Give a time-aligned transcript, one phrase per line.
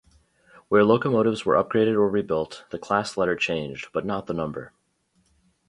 [0.67, 4.73] Where locomotives were upgraded or rebuilt, the class letter changed, but not the number.